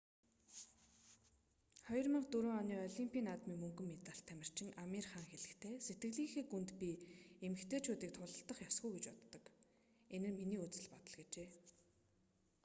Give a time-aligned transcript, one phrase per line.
[1.89, 6.89] 2004 оны олимпийн наадмын мөнгөн медальт тамирчин амир хан хэлэхдээ сэтгэлийнхээ гүнд би
[7.45, 9.43] эмэгтэйчүүдийг тулалдах ёсгүй гэж боддог
[10.15, 11.47] энэ миний үзэл бодол гэжээ